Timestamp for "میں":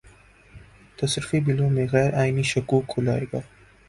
1.69-1.87